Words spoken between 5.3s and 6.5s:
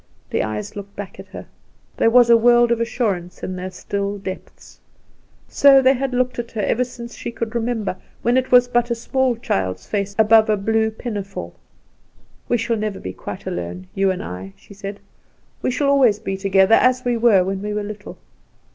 So they had looked at